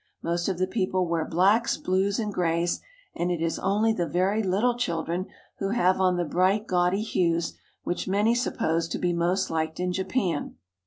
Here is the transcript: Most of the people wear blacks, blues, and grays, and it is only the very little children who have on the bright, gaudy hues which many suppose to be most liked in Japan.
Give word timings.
Most 0.23 0.49
of 0.49 0.57
the 0.57 0.65
people 0.65 1.07
wear 1.07 1.25
blacks, 1.25 1.77
blues, 1.77 2.17
and 2.17 2.33
grays, 2.33 2.81
and 3.13 3.29
it 3.29 3.39
is 3.39 3.59
only 3.59 3.93
the 3.93 4.07
very 4.07 4.41
little 4.41 4.75
children 4.75 5.27
who 5.59 5.69
have 5.69 6.01
on 6.01 6.17
the 6.17 6.25
bright, 6.25 6.65
gaudy 6.65 7.03
hues 7.03 7.55
which 7.83 8.07
many 8.07 8.33
suppose 8.33 8.87
to 8.87 8.97
be 8.97 9.13
most 9.13 9.51
liked 9.51 9.79
in 9.79 9.93
Japan. 9.93 10.55